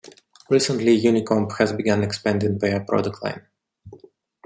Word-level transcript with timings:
Recently, 0.49 0.99
Unicomp 0.99 1.55
has 1.59 1.73
begun 1.73 2.01
expanding 2.03 2.57
their 2.57 2.79
product 2.83 3.21
line. 3.23 3.45